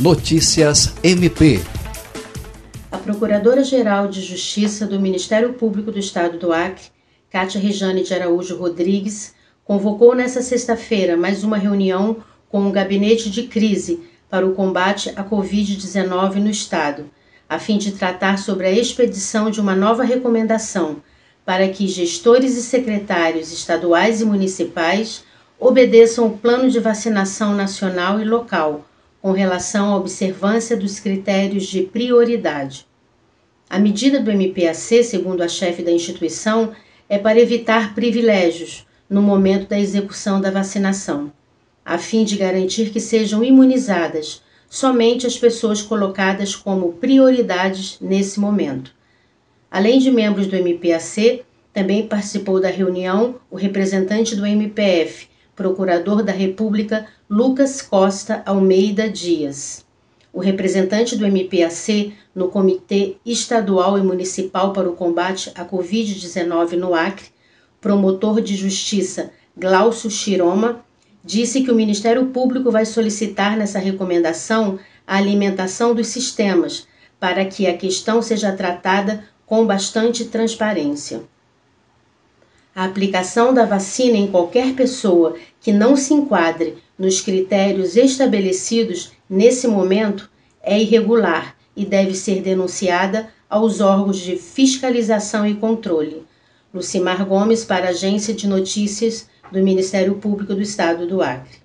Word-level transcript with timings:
Notícias 0.00 0.92
MP. 1.04 1.60
A 2.90 2.98
Procuradora-Geral 2.98 4.08
de 4.08 4.20
Justiça 4.20 4.86
do 4.86 4.98
Ministério 4.98 5.52
Público 5.52 5.92
do 5.92 6.00
Estado 6.00 6.36
do 6.36 6.52
Acre, 6.52 6.86
Cátia 7.30 7.60
Rejane 7.60 8.02
de 8.02 8.12
Araújo 8.12 8.56
Rodrigues, 8.56 9.36
convocou 9.64 10.12
nesta 10.12 10.42
sexta-feira 10.42 11.16
mais 11.16 11.44
uma 11.44 11.56
reunião 11.56 12.16
com 12.48 12.66
o 12.66 12.72
Gabinete 12.72 13.30
de 13.30 13.44
Crise 13.44 14.02
para 14.28 14.44
o 14.44 14.52
combate 14.52 15.12
à 15.14 15.22
Covid-19 15.22 16.34
no 16.40 16.50
Estado, 16.50 17.08
a 17.48 17.60
fim 17.60 17.78
de 17.78 17.92
tratar 17.92 18.40
sobre 18.40 18.66
a 18.66 18.72
expedição 18.72 19.48
de 19.48 19.60
uma 19.60 19.76
nova 19.76 20.02
recomendação 20.02 20.96
para 21.46 21.68
que 21.68 21.86
gestores 21.86 22.56
e 22.56 22.62
secretários 22.62 23.52
estaduais 23.52 24.20
e 24.20 24.24
municipais 24.24 25.22
obedeçam 25.56 26.26
o 26.26 26.36
plano 26.36 26.68
de 26.68 26.80
vacinação 26.80 27.54
nacional 27.54 28.20
e 28.20 28.24
local, 28.24 28.84
com 29.24 29.32
relação 29.32 29.94
à 29.94 29.96
observância 29.96 30.76
dos 30.76 31.00
critérios 31.00 31.64
de 31.64 31.80
prioridade. 31.80 32.86
A 33.70 33.78
medida 33.78 34.20
do 34.20 34.30
MPAC, 34.30 35.02
segundo 35.02 35.42
a 35.42 35.48
chefe 35.48 35.82
da 35.82 35.90
instituição, 35.90 36.72
é 37.08 37.16
para 37.16 37.40
evitar 37.40 37.94
privilégios 37.94 38.86
no 39.08 39.22
momento 39.22 39.66
da 39.66 39.80
execução 39.80 40.42
da 40.42 40.50
vacinação, 40.50 41.32
a 41.82 41.96
fim 41.96 42.22
de 42.22 42.36
garantir 42.36 42.90
que 42.90 43.00
sejam 43.00 43.42
imunizadas 43.42 44.42
somente 44.68 45.26
as 45.26 45.38
pessoas 45.38 45.80
colocadas 45.80 46.54
como 46.54 46.92
prioridades 46.92 47.96
nesse 48.02 48.38
momento. 48.38 48.92
Além 49.70 50.00
de 50.00 50.10
membros 50.10 50.48
do 50.48 50.54
MPAC, 50.54 51.44
também 51.72 52.06
participou 52.06 52.60
da 52.60 52.68
reunião 52.68 53.36
o 53.50 53.56
representante 53.56 54.36
do 54.36 54.44
MPF, 54.44 55.28
Procurador 55.56 56.22
da 56.22 56.32
República 56.32 57.06
Lucas 57.30 57.80
Costa 57.80 58.42
Almeida 58.44 59.08
Dias. 59.08 59.84
O 60.32 60.40
representante 60.40 61.16
do 61.16 61.24
MPAC 61.26 62.14
no 62.34 62.48
Comitê 62.48 63.16
Estadual 63.24 63.96
e 63.96 64.02
Municipal 64.02 64.72
para 64.72 64.88
o 64.88 64.96
Combate 64.96 65.52
à 65.54 65.64
Covid-19 65.64 66.72
no 66.72 66.92
Acre, 66.92 67.26
promotor 67.80 68.40
de 68.40 68.56
justiça 68.56 69.30
Glaucio 69.56 70.10
Chiroma, 70.10 70.84
disse 71.24 71.62
que 71.62 71.70
o 71.70 71.74
Ministério 71.74 72.26
Público 72.26 72.70
vai 72.70 72.84
solicitar 72.84 73.56
nessa 73.56 73.78
recomendação 73.78 74.78
a 75.06 75.16
alimentação 75.16 75.94
dos 75.94 76.08
sistemas 76.08 76.86
para 77.20 77.44
que 77.44 77.66
a 77.66 77.76
questão 77.76 78.20
seja 78.20 78.52
tratada 78.52 79.24
com 79.46 79.64
bastante 79.64 80.24
transparência. 80.24 81.22
A 82.74 82.84
aplicação 82.84 83.54
da 83.54 83.64
vacina 83.64 84.16
em 84.16 84.26
qualquer 84.26 84.74
pessoa 84.74 85.36
que 85.60 85.72
não 85.72 85.96
se 85.96 86.12
enquadre 86.12 86.76
nos 86.98 87.20
critérios 87.20 87.96
estabelecidos 87.96 89.12
nesse 89.30 89.68
momento 89.68 90.28
é 90.60 90.80
irregular 90.80 91.56
e 91.76 91.86
deve 91.86 92.14
ser 92.14 92.42
denunciada 92.42 93.30
aos 93.48 93.80
órgãos 93.80 94.18
de 94.18 94.36
fiscalização 94.36 95.46
e 95.46 95.54
controle. 95.54 96.24
Lucimar 96.72 97.24
Gomes, 97.24 97.64
para 97.64 97.86
a 97.86 97.90
Agência 97.90 98.34
de 98.34 98.48
Notícias 98.48 99.28
do 99.52 99.62
Ministério 99.62 100.16
Público 100.16 100.52
do 100.52 100.62
Estado 100.62 101.06
do 101.06 101.22
Acre. 101.22 101.63